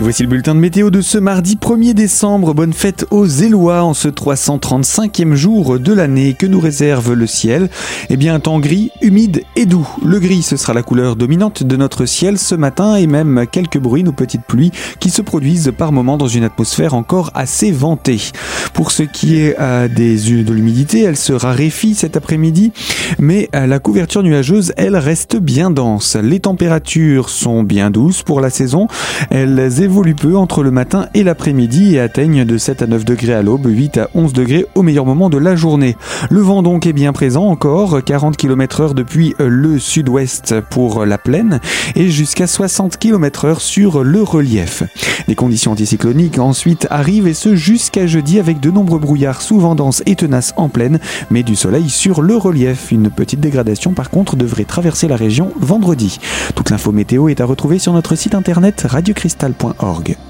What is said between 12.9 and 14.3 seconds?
et même quelques bruits ou